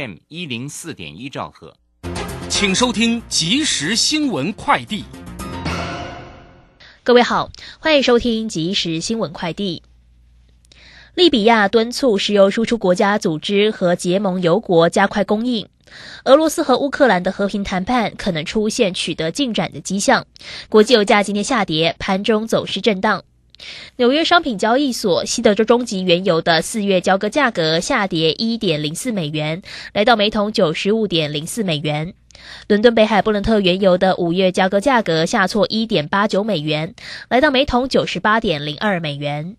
[0.00, 1.76] M 一零四点一兆赫，
[2.48, 5.04] 请收听即时新闻快递。
[7.04, 9.82] 各位好，欢迎收听即时新闻快递。
[11.14, 15.68] 利比亚敦促石油输出国家组织和结盟油国加快供应。
[16.24, 20.26] 俄罗斯和乌克兰的和平谈判可能出现取得进展的迹象。
[20.70, 23.22] 国际油价今天下跌，盘中走势震荡。
[23.96, 29.62] 纽约商品交易所西德州中级原油的四月交割价格下跌一点零四美元，
[29.92, 32.14] 来到每桶九十五点零四美元。
[32.68, 36.94] 伦敦北海布伦特原油的五月交割价格下挫一点八九美元，
[37.28, 39.56] 来到每桶九十八点零二美元。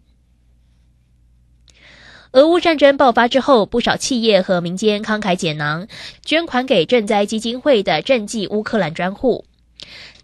[2.32, 5.88] 俄乌战争爆发之后，不少企业和民间慷慨解囊，
[6.24, 9.46] 捐款给赈灾基金会的赈济乌克兰专户。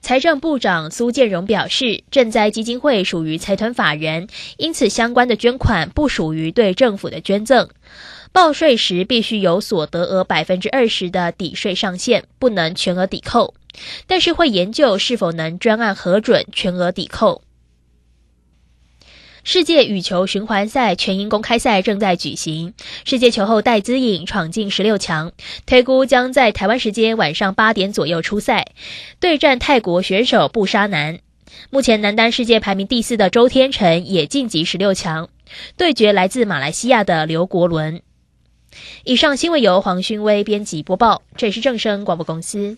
[0.02, 7.68] 财政部长苏建荣表示，赈灾基金会属于财团法人，因此相关的捐款不属于对政府的捐赠。
[8.32, 13.54] 报税时必须有所得额百分之二十的抵税上限，不能全额抵扣。
[14.06, 17.42] 但是会研究是否能专案核准全额抵扣。
[19.50, 22.74] 世界羽球循环赛全英公开赛正在举行，
[23.06, 25.32] 世界球后戴资颖闯进十六强，
[25.66, 28.66] 推估将在台湾时间晚上八点左右出赛，
[29.22, 31.20] 对战泰国选手布沙南。
[31.70, 35.30] 目前男单世界排名第四的周天成也晋级十六强，
[35.78, 38.02] 对决来自马来西亚的刘国伦。
[39.06, 42.78] 以上新闻由黄勋威编辑播报，这里是正声广播公司。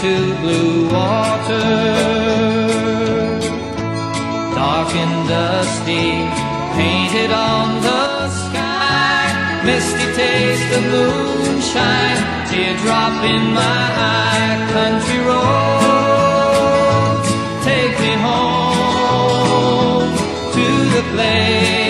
[0.00, 1.70] To blue water.
[4.54, 6.08] Dark and dusty,
[6.76, 13.82] painted on the sky, misty taste of moonshine, teardrop in my
[14.14, 16.48] eye, country roads,
[17.64, 20.10] take me home
[20.54, 21.81] to the place.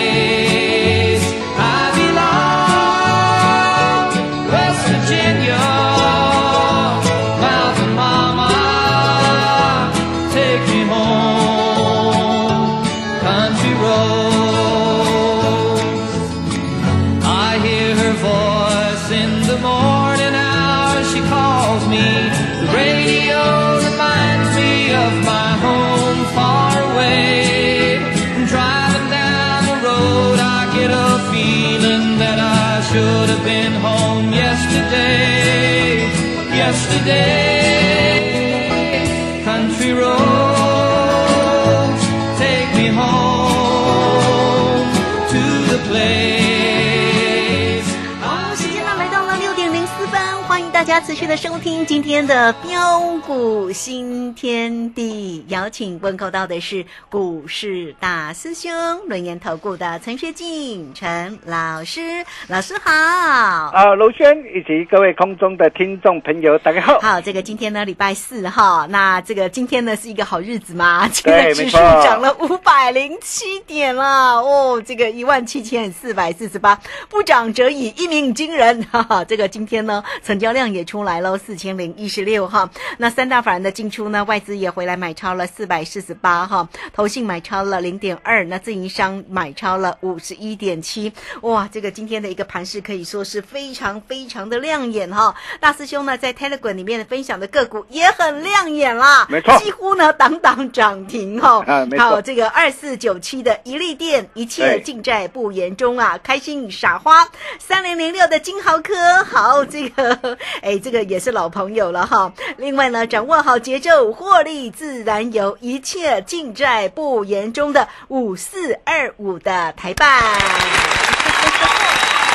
[50.93, 55.45] 家持续的收听今天的标股新天地。
[55.47, 58.71] 邀请问候到的是股市大师兄
[59.07, 62.01] 轮研投顾的陈学进陈老师，
[62.47, 62.91] 老师好。
[62.91, 66.99] 啊，卢轩以及各位空中的听众朋友，大家好。
[66.99, 71.07] 好，这个今天呢礼拜四哈，那这个今天呢是一个好日子嘛？
[71.13, 78.83] 这个指数涨了五百零七点了哦，这个一万七千四百四十八，不涨则已，一鸣惊人。
[78.91, 82.69] 哈哈，这个今天呢成交量也出来了，四千零一十六哈。
[82.97, 91.11] 那三大法人的进出呢，外资也回来买超了四百四十八哈，投信买超了零点二，那自营商买超了五十一点七。
[91.41, 95.35] 哇，这个今天的一个盘势可以说是非常非常的亮眼哈。
[95.59, 101.63] 大师兄呢，在 Telegram 里面分享的个股也很亮眼啦，没错几乎呢档档涨停哈。
[101.65, 107.27] 啊没错好，这个二四九七的一利店，一切尽在不言中啊，开心傻花。
[107.59, 112.31] 三零零六的金豪科，好，这个哎，这个也是老朋友了哈。
[112.57, 120.07] 另外呢，掌握好节奏，获利自然有，一切尽在不言中的五四二五的台办。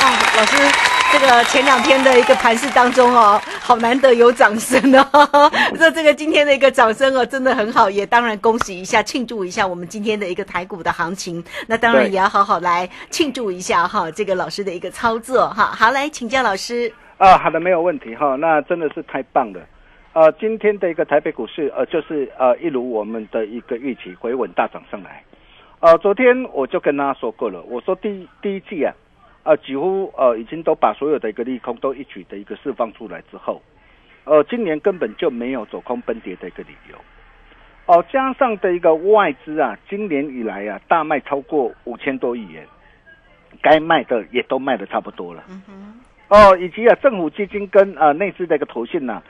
[0.01, 0.05] 啊，
[0.37, 0.57] 老师，
[1.13, 5.51] 这个前两天的一个盘市当中哦，好难得有掌声哦。
[5.79, 11.43] 这 这个今天的一个掌声哦，真的很好，也当然恭喜一下，庆祝一下我们今天的一个台股的行情。
[11.67, 15.73] 那当然也要好好来庆祝一下哈，这个老师的一个操作哈。
[15.77, 16.93] 好，来请教老师。
[17.19, 19.61] 啊，好的，没有问题哈，那真的是太棒了。
[20.19, 25.23] 呃，今天的一个台北股市，呃，就是呃，一如我们的一个预期，回稳大涨上来。
[25.79, 28.93] 呃，昨天我就跟大家说过了，我说第一第一季啊，
[29.45, 33.63] 呃，几乎呃已经都把所有的一个利空都一举的一个释放出来之后，
[34.25, 36.97] 呃，今年根本就没有走空奔跌的一个理由。
[37.87, 42.67] 哦，加上的一个外资啊，今年以来啊，大卖超过五千多亿元，
[43.63, 45.45] 该卖的也都卖的差不多了。
[45.49, 46.01] 嗯哼，
[46.31, 49.23] 哦，以及啊，政府基金跟呃内资的一个投信呐、啊，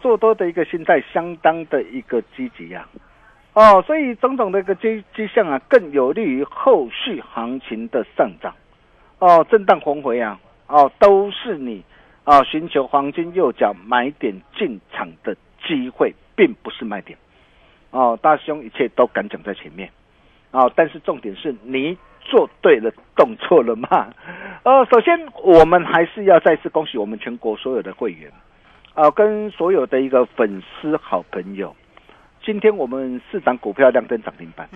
[0.00, 2.86] 做多的一个心态相当的一个积极呀、
[3.52, 8.54] 哦，所以种种的一个迹迹象啊，更有利于后续行情的上涨。
[9.18, 11.82] 哦，震荡红回啊，哦，都是你
[12.24, 15.36] 啊寻求黄金右脚买点进场的
[15.66, 17.18] 机会，并不是卖点。
[17.90, 19.90] 哦，大兄一切都敢讲在前面。
[20.50, 24.12] 哦，但是重点是你做对了动作了吗？
[24.62, 28.30] 呃，首先我们还是要再次恭喜我们全国所有的会员，
[28.94, 31.74] 啊、跟所有的一个粉丝好朋友。
[32.44, 34.68] 今天我们四档股票亮灯涨停板，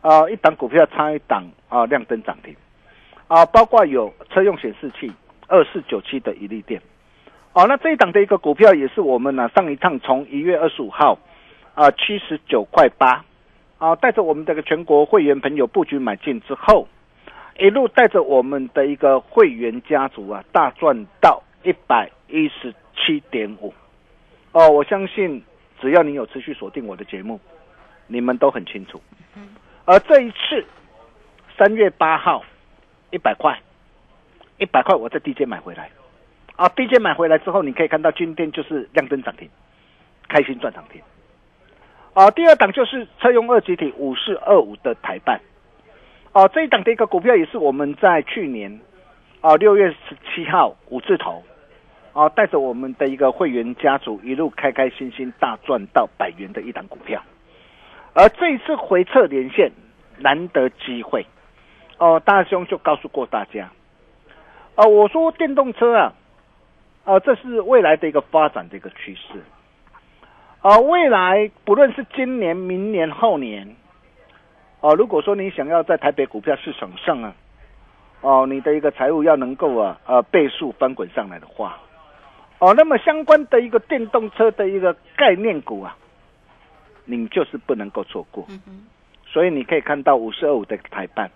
[0.00, 2.54] 啊、一档股票差一档啊、亮灯涨停，
[3.26, 5.12] 啊、包括有车用显示器
[5.48, 6.80] 二四九七的一利电，
[7.54, 11.18] 哦、那这一档的一个股票也是我们呢、上一趟从一月二十五号
[11.74, 13.24] 啊七十九块八。
[13.78, 16.88] 啊，带着我们这个全国会员朋友布局买进之后，
[17.58, 23.72] 一路带着我们的一个会员家族啊，大赚到一百一十七点五。
[24.52, 25.42] 哦，我相信
[25.80, 27.38] 只要你有持续锁定我的节目，
[28.06, 29.00] 你们都很清楚。
[29.84, 30.64] 而这一次
[31.56, 32.42] 三月八号
[33.10, 33.60] 一百块，
[34.58, 35.90] 一百块我在 DJ 买回来。
[36.56, 39.46] 啊，DJ 买回来之后，你可以看到今天就是亮灯涨停，
[40.26, 41.02] 开心赚涨停。
[42.14, 45.38] 啊，第二档就是车用二级体五四二五的台办，
[46.32, 48.80] 啊，这一档的一个股票也是我们在去年
[49.42, 51.44] 啊六月十七号五字头，
[52.16, 57.22] 啊，带着我们的一个会员家族一路开开心心大赚到百元的一档股票，
[58.14, 59.70] 而这一次回撤连线
[60.16, 61.26] 难得机会，
[61.98, 63.68] 哦、大兄就告诉过大家，
[64.76, 66.14] 啊，我说电动车啊，
[67.04, 69.44] 啊，这是未来的一个发展的一个趋势。
[70.62, 73.76] 啊，未来不论是今年、明年、后年，
[74.80, 77.34] 哦、如果说你想要在台北股票市场上啊，
[78.22, 81.78] 哦、你的一个财务要能够啊呃倍数翻滚上来的话，
[82.58, 85.96] 哦，那么相关的一个电动车的一个概念股啊，
[87.04, 88.46] 你就是不能够错过。
[89.26, 91.30] 所以你可以看到五十二五的台办，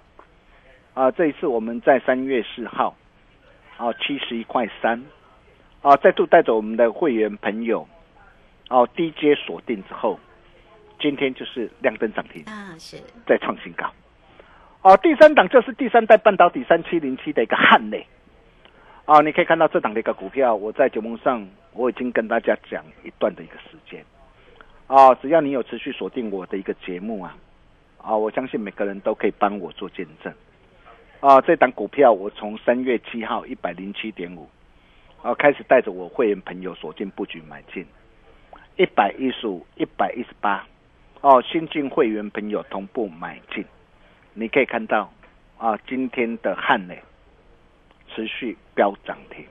[0.95, 2.97] 啊，这一次我们在三月四号，
[3.77, 5.03] 啊七十一块三，
[5.83, 7.87] 啊再度带着我们的会员朋友。
[8.71, 10.19] 哦，DJ 锁定之后，
[11.01, 12.97] 今天就是亮灯涨停，啊，是
[13.27, 13.93] 再创新高。
[14.83, 18.07] 哦，第三档就是第三代半导体三七零七的一个汉磊。
[19.11, 24.05] 啊，你可以看到这档的一个股票，我在节目上我已经跟大家讲一段的一个时间。
[24.87, 27.37] 啊，只要你有持续锁定我的一个节目啊，
[27.99, 30.33] 啊、我相信每个人都可以帮我做见证。
[31.19, 34.49] 啊、这档股票我从三月七号一百零七点五，
[35.23, 37.85] 啊，开始带着我会员朋友锁定布局买进。
[38.77, 40.65] 一百一十五、一百一十八，
[41.21, 43.65] 哦，新进会员朋友同步买进，
[44.35, 45.13] 你可以看到
[45.59, 47.03] 啊，今天的汉磊
[48.15, 49.45] 持续飙涨停，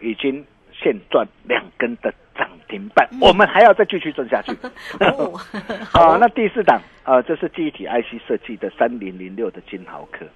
[0.00, 4.52] 已经现赚两根的涨停板，我们还要再继续赚下去。
[5.00, 5.38] 哦，
[5.92, 10.26] 啊，那第四档啊，这是记忆体 IC 设计的三零零六的金豪科。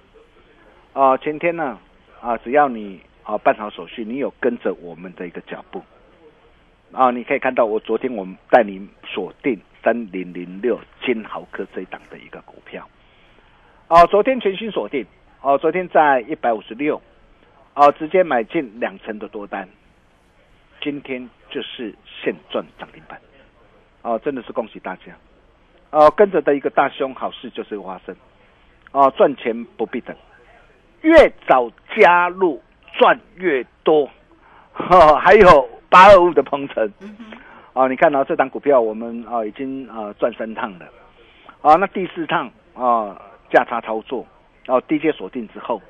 [0.93, 1.79] 啊，前天呢
[2.21, 5.83] 啊，只要你啊办好手续，你有跟着我们的一个脚步，
[6.91, 12.87] 啊，你可以看到我昨天我们带你锁定三零零六金豪科这一档的一个股票。
[13.87, 15.05] 啊，昨天全新锁定，
[15.45, 16.99] 哦、昨天在一百五十六，
[17.75, 19.69] 哦，直接买进两成的多单。
[20.81, 23.21] 今天就是现赚涨停板，
[24.01, 25.15] 哦，真的是恭喜大家，
[25.91, 28.15] 哦，跟着的一个大凶好事就是发生，
[28.91, 30.15] 哦，赚钱不必等，
[31.01, 32.59] 越早加入
[32.97, 34.09] 赚越多，
[34.73, 36.91] 哈、还有八二五的鹏程，
[37.73, 40.87] 哦，你看到、这档股票我们啊、已经啊、赚三趟了，
[41.61, 43.21] 啊，那第四趟啊、
[43.51, 44.25] 价差操作，
[44.67, 45.81] 哦、低阶锁定之后，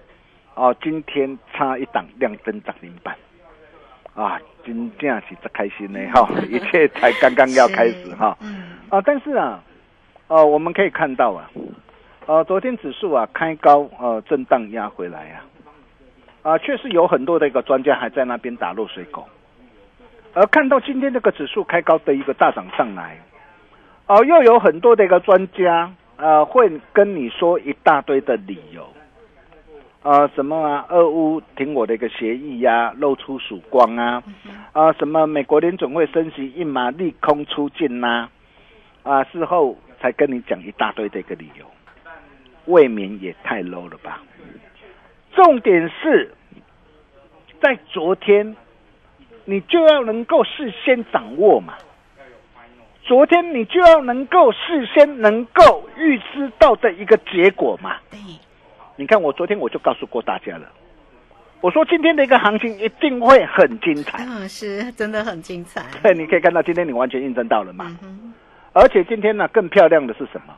[0.53, 3.15] 哦，今天差一档亮灯涨停板，
[4.13, 9.63] 啊，真正是这开心呢哈、一切才刚刚要开始 哈，嗯，啊，但是啊，
[10.27, 11.49] 呃，我们可以看到啊，
[12.25, 15.45] 呃，昨天指数啊开高，呃，震荡压回来啊，
[16.41, 19.25] 啊，确实有很多的一个专家还在那边打落水狗，
[20.33, 23.17] 而看到今天这个指数开高的一个大涨上来，
[24.07, 28.87] 哦、又有很多的一个专家，呃，会跟你说一大堆的理由。
[30.03, 30.85] 呃，什么啊？
[30.89, 34.23] 俄乌停我的一个协议呀、露出曙光啊，
[34.71, 38.29] 啊，什么美国联总会升息一码利空出尽呐、
[39.01, 41.65] 啊，事后才跟你讲一大堆的一个理由，
[42.65, 44.21] 未免也太 low 了吧？
[45.31, 46.31] 重点是
[47.59, 48.55] 在昨天，
[49.45, 51.73] 你就要能够事先掌握嘛。
[53.05, 57.97] 昨天你就要能够事先能够预知到的一个结果嘛。
[58.09, 58.19] 对，
[58.95, 60.67] 你看，我昨天我就告诉过大家了，
[61.61, 64.25] 我说今天的一个行情一定会很精彩。
[64.25, 67.85] 嗯，是真的很精彩，对， 你可以看到今天你完全印证到了嘛。
[67.87, 68.33] 嗯哼，
[68.73, 70.53] 而且今天呢，更漂亮的是什么？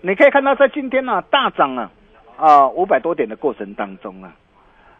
[0.00, 1.90] 你可以看到，在今天呢大涨啊
[2.38, 4.32] 啊五百多点的过程当中啊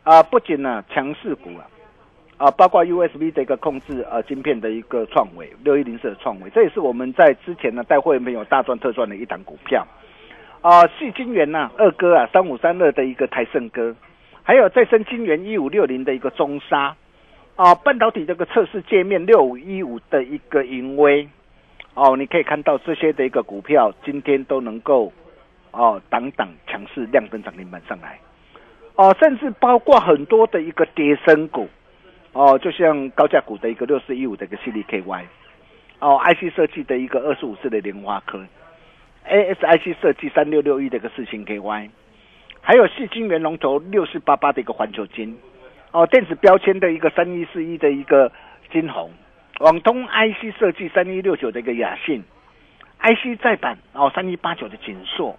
[0.04, 1.64] 啊，不仅呢强势股啊
[2.42, 9.86] 啊，包括 USB 的一个控制呃晶片的一个创维六一零四的创维，这也是我们在之前呢带会员朋友大赚特赚的一档股票
[10.60, 13.94] 啊，细晶圆呐二哥啊三五三二的一个台盛哥，
[14.42, 16.96] 还有再生晶圆一五六零的一个中沙
[17.54, 21.28] 啊，半导体这个测试界面六五一五的一个盈威。
[21.94, 25.12] 哦，你可以看到这些的一个股票今天都能够
[25.70, 28.18] 哦挡挡强势亮灯涨停板上来，
[28.96, 31.68] 哦，甚至包括很多的一个跌升股，
[32.32, 35.24] 哦，就像高价股的一个六四一五的一个 CDKY，
[35.98, 38.42] 哦，IC 设计的一个二十五四的莲花科
[39.28, 41.90] ，ASIC 设计三六六一的一个四星 KY，
[42.62, 45.38] 还有细晶圆龙头六四八八的一个环球金，
[45.90, 48.32] 哦，电子标签的一个三一四一的一个
[48.70, 49.10] 金红。
[49.60, 52.24] 网通 IC 设计三一六九的一个雅信
[53.00, 55.38] ，IC 再版哦三一八九的锦硕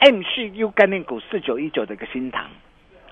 [0.00, 2.46] ，MCU 概念股四九一九的一个新唐，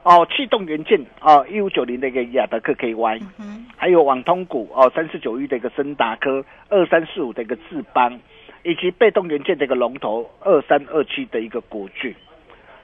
[0.04, 8.20] 哦气动元件哦一五九零的一个亚德克 KY，嗯还有网通股哦三四九一的一个森达科，二三四五的一个智邦，
[8.62, 12.14] 以及被动元件的一个龙头二三二七的一个国巨，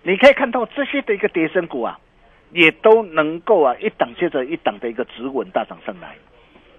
[0.02, 1.98] 你可以看到这些的一个跌升股啊，
[2.52, 6.16] 也都能够啊一档接着一档的一个止稳大涨上来。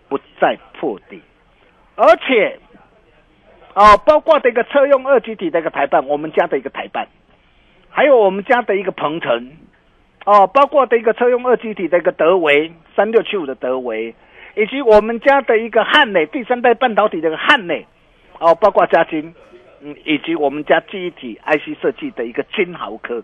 [0.10, 1.22] 不再破底，
[1.96, 2.60] 而且
[3.74, 7.08] 哦，包括的一个车用二极体的一个台办，我们家的一个台办，
[7.90, 9.54] 还有我们家的一个鹏程，
[10.26, 14.14] 哦，包括的一个车用二极体的一个德维三六七五的德维，
[14.56, 17.86] 以及我们家的一个汉磊第三代半导体的一个汉磊，
[18.40, 19.34] 哦，包括嘉金，
[19.82, 23.24] 嗯，以及我们家记忆体 IC 设计的一个金豪科，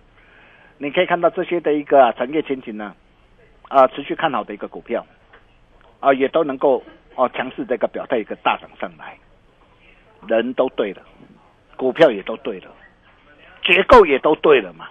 [0.77, 2.95] 你可以看到这些的一个、产业前景呢，
[3.67, 5.05] 啊，持续看好的一个股票。
[5.99, 6.83] 啊，也都能够
[7.15, 9.17] 哦强势的一个表态一个大涨上来，
[10.27, 11.01] 人都对了，
[11.75, 12.67] 股票也都对了，
[13.63, 14.87] 结构也都对了嘛。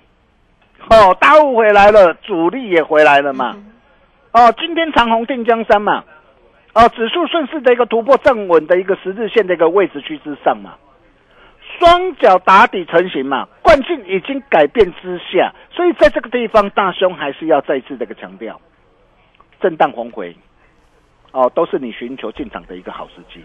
[0.88, 3.56] 哦，大户回来了，主力也回来了嘛。
[4.33, 6.04] 哦，今天长虹定江山嘛，
[6.75, 10.75] 哦，指数顺势的一个突破站稳的一个十字线的一个位置区之上嘛，
[11.78, 18.61] 双脚打底成型嘛，惯性已经改变之下，所以在这个地方，大兄还是要再次的一个强调，
[19.61, 20.37] 震荡红回。
[21.33, 23.45] 哦，都是你寻求进场的一个好时机。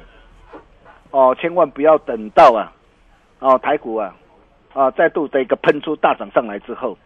[1.09, 2.71] 哦，千万不要等到啊，
[3.39, 4.15] 哦台股啊，
[4.73, 6.97] 啊再度的一个喷出大涨上来之后，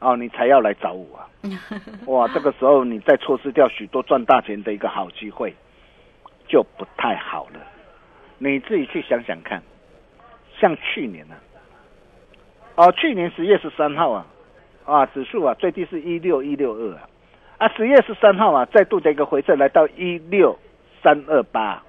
[0.00, 1.28] 哦你才要来找我啊。
[2.06, 5.54] 哇，这个时候你再错失掉许多赚大钱的一个好机会，
[6.48, 7.60] 就不太好了。
[8.38, 9.62] 你自己去想想看，
[10.58, 11.34] 像去年呢、
[12.74, 14.26] 啊，哦去年十月十三号啊，
[14.84, 17.08] 啊指数啊最低是一六一六二啊。
[17.58, 20.58] 啊，十月十三号啊，再度的一个回撤来到一六
[21.02, 21.82] 三二八，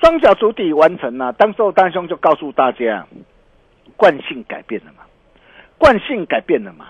[0.00, 1.32] 双脚主底完成了、啊。
[1.32, 3.06] 当时候大兄就告诉大家，
[3.96, 5.04] 惯性改变了嘛，
[5.78, 6.86] 惯性改变了嘛。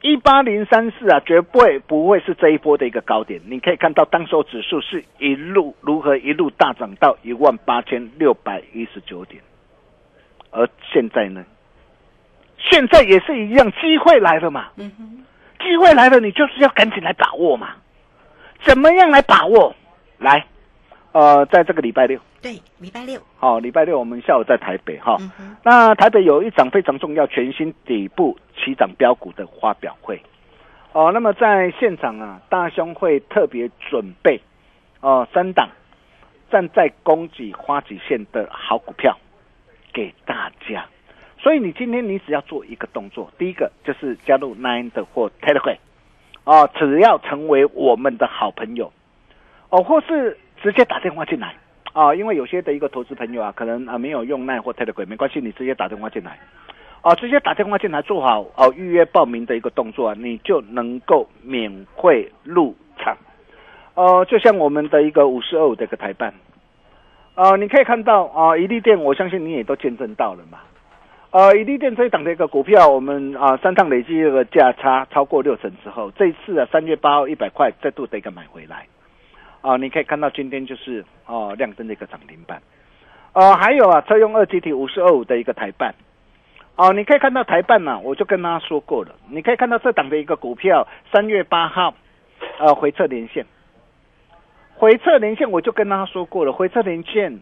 [0.00, 3.40] 一八零三四啊，绝不会不会是这一波的一个高点。
[3.46, 9.42] 你可以看到，当时候指数是一路如何一路大涨到一万八千六百一十九点，
[10.50, 11.44] 而现在呢，
[12.58, 14.68] 现在也是一样，机会来了嘛。
[14.76, 15.24] 嗯哼，
[15.64, 17.70] 机会来了，你就是要赶紧来把握嘛。
[18.62, 19.74] 怎么样来把握？
[20.18, 20.46] 来，
[21.12, 25.16] 呃，在这个礼拜六，对，礼拜六，好、礼拜六我们下午在台北哈。
[25.20, 30.20] 嗯，那台北有一场非常重要、全新底部起涨标股的发表会。
[30.92, 34.40] 哦，那么在现场啊，大兄会特别准备
[35.00, 35.68] 哦三档
[36.50, 39.16] 站在供给花几线的好股票
[39.92, 40.86] 给大家。
[41.40, 45.78] 所以你今天你只要做一个动作，第一个就是加入 Nine 的或 Telegram
[46.44, 48.92] 哦，只要成为我们的好朋友
[49.70, 51.54] 哦，或是直接打电话进来
[51.92, 56.38] 啊，因为有些的一个投资朋友啊，可能啊没有用 Nine 或 Telegram，没关系，你直接打电话进来。
[57.02, 63.16] 哦，直接打电话进来做好哦预约报名的一个动作啊，你就能够免费入场。
[63.94, 66.34] 呃，就像我们的一个五十二五的一个台办，
[67.36, 70.58] 呃，你可以看到啊，一利店，我相信你也都见证到了嘛。
[71.30, 78.86] 呃，一利店这一档的一个股票，我们啊三趟累计这个价差超过六成之后，这一次啊三月八号一百块再度的一个买回来。
[79.60, 82.62] 啊，你可以看到今天就是哦亮灯的一个涨停板。
[83.32, 85.94] 呃，还有啊车用二级体五十二五的一个台办。
[86.76, 91.92] 哦，你可以看到台办呢、我就跟大家说过了，你可以看到这档的一个股票，三月八号，
[92.58, 93.44] 呃，回撤连线，
[94.76, 97.40] 回撤连线，我就跟大家说过了，回撤连线，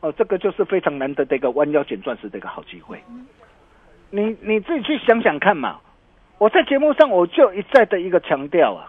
[0.00, 2.98] 哦，这个就是非常难得的一个弯腰捡钻石的一个好机会。
[4.10, 5.78] 你你自己去想想看嘛，
[6.38, 8.88] 我在节目上我就一再的一个强调啊，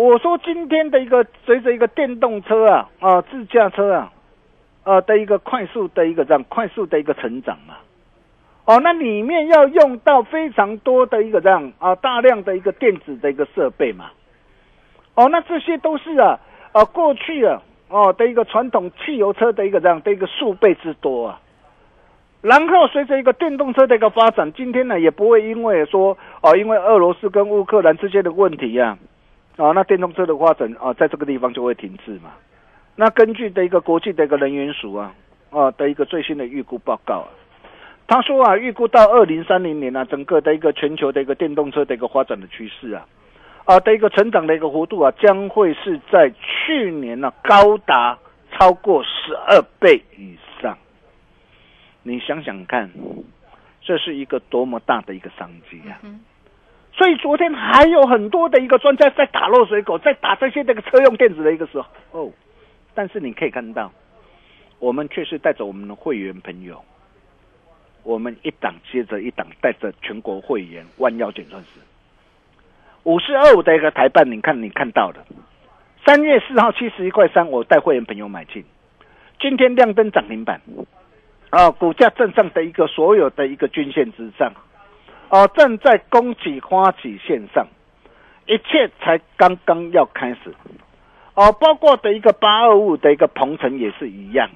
[0.00, 4.10] 我说今天的一个随着一个电动车啊啊自驾车啊，
[4.82, 7.74] 啊的一个快速的一个这样快速的一个成长嘛。
[8.64, 14.06] 哦，那里面要用到非常多的一个这样啊，大量的一个电子的一个设备嘛。
[15.16, 16.40] 哦，那这些都是啊，
[16.72, 21.38] 啊，过去啊，哦的一个传统汽油车的一个这样的一个数倍之多啊。
[22.40, 28.96] 然后随着一个电动车的一个发展，今天呢也不会因为说哦，因为俄罗斯跟乌克兰之间的问题呀、
[29.62, 32.32] 啊，那电动车的发展啊，在这个地方就会停滞嘛。
[32.96, 35.14] 那根据的一个国际的一个能源署啊，
[35.50, 37.28] 啊的一个最新的预估报告啊。
[38.06, 43.06] 他说啊，预估到二零三零年啊，整个的一个全球的一个电动车的一个发展的趋势啊，
[43.66, 48.18] 啊的一个成长的一个幅度啊，将会是在去年呢、啊、高达
[48.52, 50.76] 超过十二倍以上。
[52.02, 52.90] 你想想看，
[53.82, 56.00] 这是一个多么大的一个商机啊！
[57.00, 62.30] 所以昨天还有很多的一个专家在打落水狗，在打这些那个车用电子的一个时候，哦，
[62.92, 63.90] 但是你可以看到，
[64.78, 66.84] 我们却是带着我们的会员朋友。
[68.02, 71.80] 我们一档接着一档，带着全国会员弯腰捡钻石。
[73.04, 75.24] 五十二五的一个台办，你看你看到了，
[76.04, 78.62] 三月四号七十一块三，我带会员朋友买进，
[79.40, 80.60] 今天亮灯涨停板，
[81.48, 84.52] 啊，股价正上的一个所有的一个均线之上，
[85.30, 87.66] 哦、啊，正在供给花旗线上，
[88.46, 90.54] 一切才刚刚要开始，
[91.34, 94.50] 哦、啊，包括的一个八二五的一个鹏程也是一样，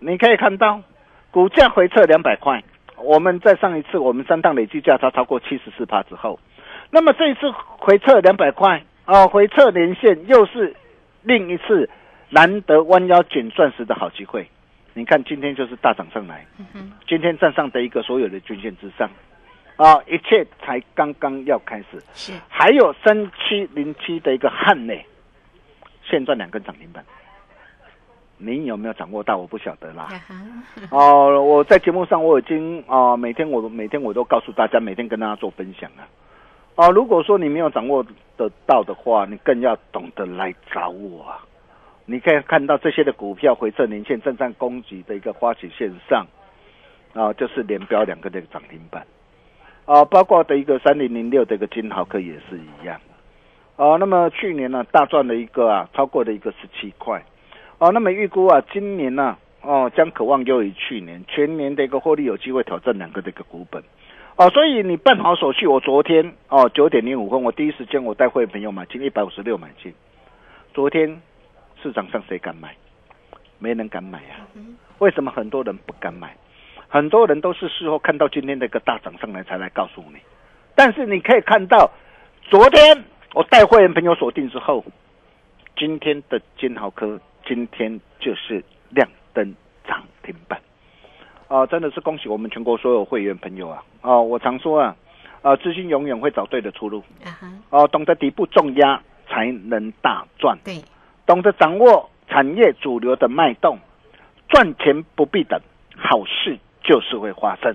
[0.00, 0.82] 你可以看到。
[1.32, 2.64] 股价回撤两百块，
[2.96, 6.40] 我们在上一次我们三档累计价差超过七十四趴之后，
[6.90, 10.74] 那么这一次回撤两百块啊，回撤连线又是
[11.22, 11.88] 另一次
[12.30, 14.48] 难得弯腰捡钻石的好机会。
[14.92, 16.44] 你看今天就是大涨上来，
[17.06, 19.08] 今天站上的一个所有的均线之上
[19.80, 21.98] 啊，一切才刚刚要开始。
[22.12, 25.06] 是，还有三七零七的一个汉内，
[26.04, 27.02] 现赚两根涨停板。
[28.36, 29.38] 您有没有掌握到？
[29.38, 30.10] 我不晓得啦。
[30.92, 36.04] 哦，我在节目上我已经啊、呃，每天我每天我都告诉大家，每天跟大家做分享啊。
[36.74, 38.04] 哦、呃，如果说你没有掌握
[38.36, 41.40] 得到的话，你更要懂得来找我啊。
[42.04, 46.26] 你可以看到这些的股票回撤年线正在攻击的一个花旗线上
[47.14, 49.06] 啊、呃，就是连标两个的涨停板
[49.90, 53.00] 啊、呃，包括的一个三零零六的一个金豪科也是一样
[53.74, 53.98] 啊、呃。
[53.98, 57.20] 那么去年呢，大赚了一个啊，超过了一个十七块。
[57.78, 63.82] 哦，那么预估啊，今年呢、啊，哦，将渴望优于去年，全年的一个获利有机会挑战两个的一个股本，
[64.36, 69.92] 哦，所以你办好手续，我昨天哦九点零五分，我第一时间我带会员朋友买进一百五十六买进，
[70.72, 71.20] 昨天
[71.82, 72.76] 市场上谁敢买？
[73.58, 74.54] 没人敢买呀、啊，
[75.00, 76.36] 为什么很多人不敢买？
[76.90, 80.18] 很多人都是事后看到今天的一个大涨上来才来告诉你，
[80.74, 81.90] 但是你可以看到，
[82.42, 84.84] 昨天我带会员朋友锁定之后，
[85.76, 87.18] 今天的金豪科。
[87.46, 89.56] 今天就是亮灯
[89.88, 90.60] 涨停板，
[91.48, 93.82] 啊、呃，真的是恭喜我们全国所有会员朋友啊！
[94.02, 94.94] 啊、呃，我常说啊，
[95.42, 100.80] 啊、呃，资金永远会找对的出路，啊哈，哦，懂得底部重压才能大赚，对，
[101.26, 103.76] 懂得掌握产业主流的脉动，
[104.48, 105.58] 赚钱不必等，
[105.96, 107.74] 好事就是会发生。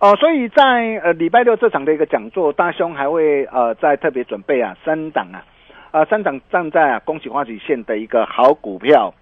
[0.00, 0.62] 哦、所以在
[1.02, 5.44] 呃礼拜六这场的一个讲座，大兄还会呃再特别准备啊三档啊。
[5.90, 9.14] 啊，三档站在恭喜发喜线的一个好股票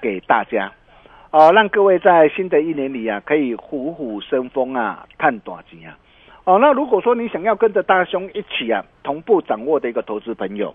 [0.00, 0.70] 给大家，
[1.32, 5.98] 哦、让各位在新的一年里啊，可以虎虎生风啊，探大钱啊。
[6.44, 10.72] 哦，那如果说你想要跟着大兄一起啊，同步掌握的一个投资朋友，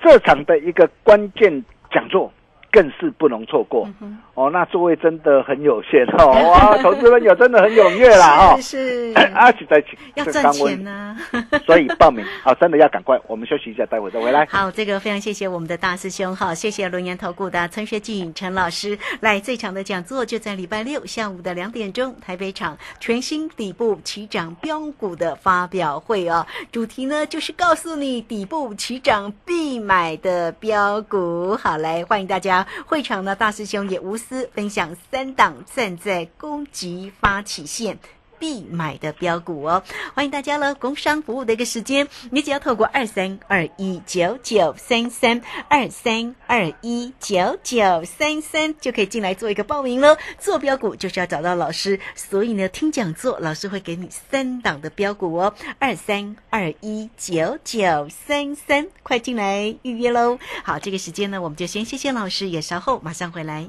[0.00, 2.32] 这场的一个关键讲座
[2.72, 3.86] 更是不能错过。
[4.34, 8.56] 哦，那座位真的很有限哦， 哇，投资朋友真的很踊跃啦哦。
[8.60, 11.14] 是是 啊，实在请要赚钱呢、
[11.66, 13.20] 所以报名好，真的要赶快。
[13.26, 14.46] 我们休息一下，待会再回来。
[14.46, 31.54] 好，这个非常谢谢我们的大师兄哈，谢谢龙岩投顾的陈学进陈老师来这场的讲座就在礼拜六下午的两点钟，台北场全新底部起涨标股的发表会哦，主题呢就是告诉你底部起涨必买的标股。
[31.56, 37.98] 好，来欢迎大家，会场呢大师兄也无私分享三档站在攻击发起线。
[38.42, 39.80] 必买的标股哦，
[40.14, 40.74] 欢迎大家了！
[40.74, 50.16] 工商服务的一个时间，你只要透过二三二一九九三三二三二一九九三三就可以进来做一个报名喽。
[50.40, 60.36] 做标股就是要找到老师，所以呢，听讲座老师会给你三档的标股哦，二三二一九九三三，快进来预约喽！
[60.64, 63.68] 好，这个时间呢，我们就先谢谢老师，也稍后马上回来。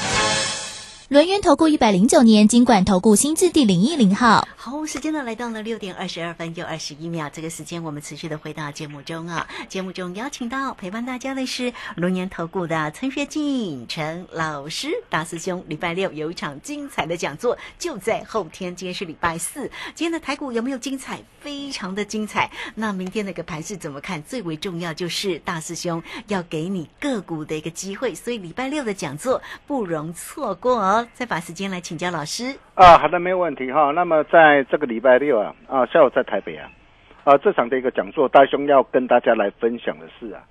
[1.11, 4.47] 轮源投顾一百零九年金管投顾新字第零一零号。
[4.55, 9.45] 好，时间呢来到了六点二十二分又二十一秒，这个时间我们持续的回到节目中啊。
[9.67, 15.61] 节目中邀请到陪伴大家的是龙岩投顾的陈学进陈老师大师兄。
[15.67, 19.69] 礼拜六有一场精彩的讲座，就在后天，今天是礼拜四。
[19.93, 21.21] 今天的台股有没有精彩？
[21.41, 22.49] 非常的精彩。
[22.75, 24.23] 那明天那个盘势怎么看？
[24.23, 31.00] 最为重要就是大师兄要给你个股的一个机会，所以礼拜六的讲座不容错过哦。
[31.13, 32.57] 再把时间来请教老师。
[32.75, 33.91] 啊，好的，没有问题哈。
[33.91, 36.69] 那么在这个礼拜六啊，啊，下午在台北啊，
[37.23, 40.43] 啊，这场的一个讲座，大兄要跟大家来分享的是啊，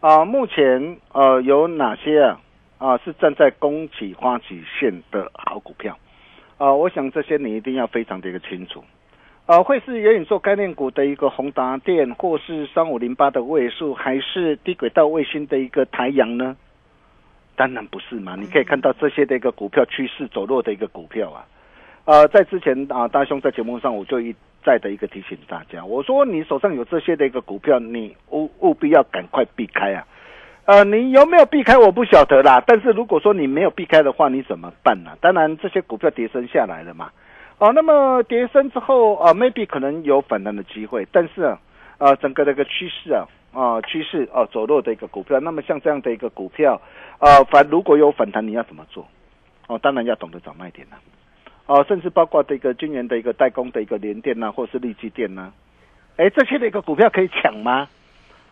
[0.00, 2.40] 啊，目前呃有哪些啊
[2.78, 5.96] 啊是站在供给花起线的好股票
[6.58, 6.72] 啊？
[6.72, 8.84] 我想这些你一定要非常的一个清楚。
[9.46, 16.56] 啊，会是元宇宙概念股的一个宏达电，或是三五零八的位数，还是低轨道卫星的一个台阳呢？
[17.56, 18.36] 当然不是嘛！
[18.38, 21.44] 你可以看到这些的一个股票趋势走弱的一个股票啊，
[22.04, 30.06] 呃，在之前啊，大兄在节目上我就一再的一个提醒大家，我说你手上有这些的一个股票，你务务必要赶快避开啊。
[30.66, 37.10] 呃，你有没有避开我不晓得啦，但是如果说你没有避开的话，你怎么办呢、当然这些股票跌升下来了嘛，
[37.58, 41.58] 哦、那么跌升之后啊、m a y b e 可能有反弹的机会，但是啊，
[41.98, 46.80] 呃，整个的一个趋势啊，啊、趋势啊、走弱的一个股票，那么像这样的一个股票，
[47.18, 49.06] 呃，反如果有反弹，你要怎么做？
[49.66, 50.98] 哦，当然要懂得找卖点了、
[51.66, 55.52] 哦，甚至包括这个军援的一个代工的一个联电呐、或是利基电呐、
[56.16, 57.88] 哎，这些的一个股票可以抢吗？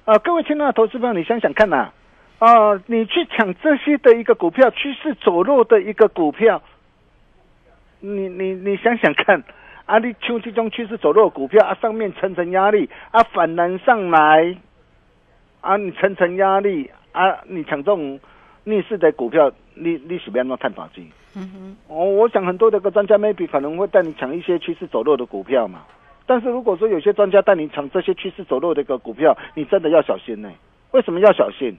[0.07, 1.93] 啊、各位亲爱的投资朋友，你想想看呐、
[2.39, 6.61] 啊，你去抢这些的一个股票，趋势走弱的一个股票，
[8.01, 9.43] 你你你想想看，
[9.87, 14.57] 啊，你像这种趋势走弱的股票啊，上面层层压力啊，反弹上来，
[15.61, 18.19] 啊，你层层压力啊，你抢这种
[18.65, 21.07] 逆势的股票，你你是不要那探法机？
[21.37, 25.81] 嗯哼，哦，我想很多的个专家 maybe 可能会带你抢一些趋势走弱的股票嘛。
[26.27, 30.51] 但是如果说有些专家带你抢这些趋势走弱的一个股票，你真的要小心呢、
[30.93, 31.77] 为什么要小心？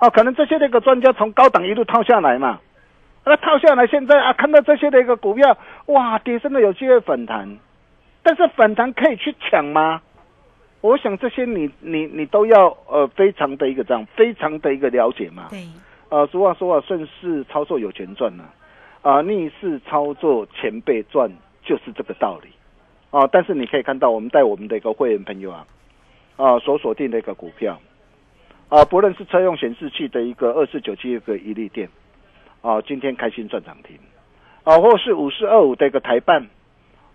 [0.00, 2.60] 哦，可能这些的一个专家从高档一路套下来嘛，
[3.24, 7.58] 那套下来现在啊，看到这些的一个股票，哇，跌升的有机会反弹，
[8.22, 10.00] 但是反弹可以去抢吗？
[10.80, 15.48] 我想这些你你你都要呃非常的一个这样非常的一个了解嘛。
[15.50, 15.66] 对，
[16.08, 18.44] 呃，俗话说啊，顺势操作有钱赚呐、
[19.02, 21.28] 啊，逆势操作钱被赚，
[21.64, 22.48] 就是这个道理。
[23.10, 25.66] 哦，但是你可以看到我们带我们的一个会员朋友啊，
[26.36, 27.80] 啊所锁定的一个股票，
[28.68, 31.88] 啊不论是车用显示器的一个二四九七一个一利电，
[32.60, 33.96] 啊今天开心赚涨停，
[34.64, 36.46] 啊或是五四二五的一个台办，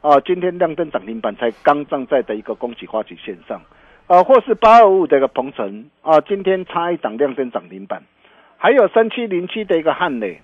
[0.02, 3.62] 啊今天亮灯涨停板才刚站在的一个恭喜花旗线上，
[4.08, 8.04] 啊或是八二五的一个鹏程，啊今天差一档亮灯涨停板，
[8.58, 10.42] 还有三七零七的一个汉磊。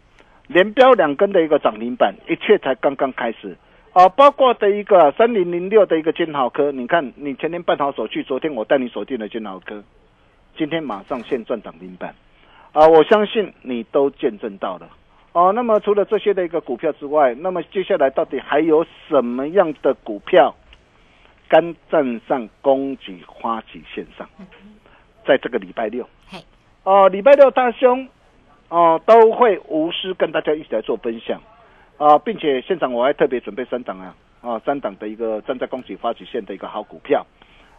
[0.51, 3.55] 连标两根的一个涨停板，一切才刚刚开始
[3.93, 4.09] 啊！
[4.09, 9.83] 包括的一个三零零六的一个金豪科，你看你前天办好手续，昨天我带你锁定了金豪科，
[10.57, 12.15] 今天马上现赚涨停板
[12.71, 12.88] 啊！
[12.88, 14.89] 我相信你都见证到了
[15.34, 15.51] 哦。
[15.53, 20.55] 那么除了这些的一个股票之外，那么接下来到底还有什么样的股票
[21.47, 24.27] 敢站上供给花旗线上？
[25.25, 26.08] 在这个礼拜六，
[26.84, 28.08] 哦，礼拜六大兄。
[28.71, 31.41] 哦，都会无私跟大家一起来做分享，
[31.97, 37.25] 啊，并且现场我还特别准备三档啊，啊，三档的一个站在供给发起线的一个好股票，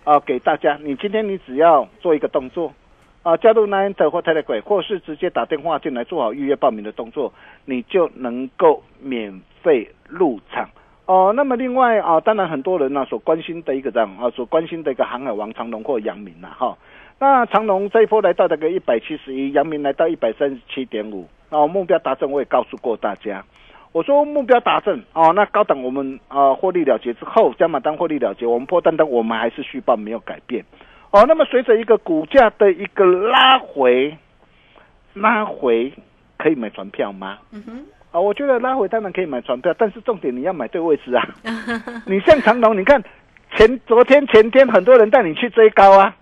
[0.02, 0.76] 啊，给大家。
[0.82, 2.74] 你今天你只要做一个动作，
[3.22, 7.32] 啊，加入 Nine 或 Telegram，或是直接打电话进来做好预约报名的动作，
[7.64, 10.68] 你就能够免费入场。
[11.06, 16.78] 哦，那么另外啊，当然很多人呢所关心的一个这样啊，所关心的一个航海王长龙或阳明呐，哈。
[17.18, 23.44] 那长隆这一波来到这个一百七十一，阳明来到一百三十七点五，啊，目标达成我也告诉过大家，
[23.92, 30.64] 我说目标达成，哦，那高档我们啊获利了结之后，加码单获利了结，我们破单单我们还是续报没有改变，
[31.10, 34.16] 哦，那么随着一个股价的一个拉回，
[35.14, 35.92] 拉回
[36.38, 37.38] 可以买船票吗？
[37.52, 41.28] 嗯哼，啊，我觉得拉回当然可以买船票，但是重点你要买对位置啊，
[42.06, 43.02] 你像长隆，你看
[43.56, 46.16] 前昨天前天很多人带你去追高啊。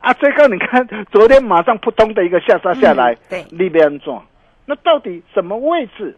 [0.00, 4.26] 啊，追高你看，昨天马上扑通的一个下杀下来，对，利边撞。
[4.66, 6.16] 那到底什么位置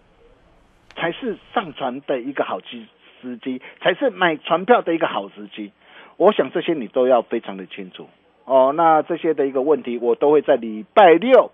[0.97, 2.87] 才是上船的一个好机
[3.21, 5.71] 时机，才是买船票的一个好时机？
[6.17, 8.09] 我想这些你都要非常的清楚
[8.45, 8.73] 哦。
[8.77, 11.51] 那这些的一个问题，我都会在礼拜六，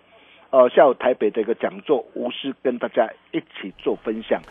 [0.49, 4.41] 呃，下午台北的一个讲座，无私跟大家一起做分享。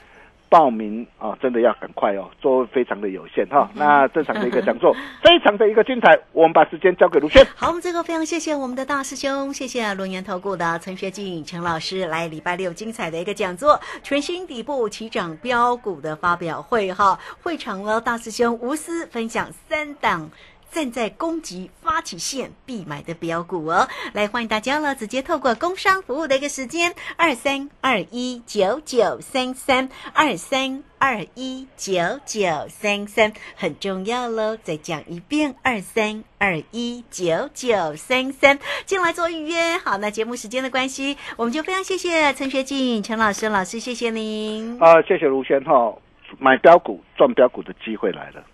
[0.50, 3.70] 报名啊，真的要赶快哦，座位非常的有限哈。
[3.74, 7.46] 那这场的一个讲座 非常的一个精彩，我们把时间交给卢轩。
[7.54, 17.16] 好，我们这个非常谢谢我们的大师兄，谢谢龙岩投顾的陈学进陈老师来礼拜六精彩的一个讲座，全新底部起涨标股的发表会哈。
[17.42, 20.28] 会场呢，大师兄无私分享三档。
[20.72, 39.76] 站在攻击发起线必买的标股哦，来欢迎大家了，直接透过工商服务的一个时间二三二一九九三三二三二一九九三三很重要喽，再讲一遍二三二一九九三三进来做预约。
[39.78, 45.94] 好，那节目时间的关系，我们就非常谢谢陈学静陈老师老师，谢谢您啊，谢谢卢轩哈，
[46.38, 48.44] 买标股赚标股的机会来了。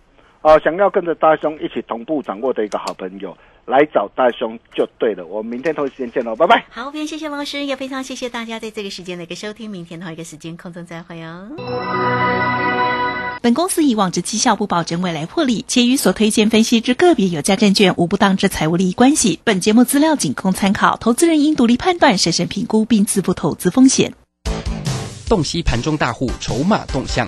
[0.47, 5.25] 哦，想要跟着大兄一起同步掌握的一个好朋友，来找大兄就对了。
[5.25, 6.63] 我们明天同一时间见喽，拜拜。
[6.69, 9.69] 好，非常谢谢老师，也非常谢谢大家在这个时间的一个收听。
[9.69, 11.49] 明天同一个时间空中再会哦。
[13.41, 19.41] 本公司以往之绩效不保证未来获利，且与所推荐分析之个别有价证券无不当之财务利益关系。
[19.43, 24.13] 本节目资料仅供参考，投资人应独立判断、审慎评估并自负投资风险。
[25.27, 27.27] 洞悉盘中大户筹码动向，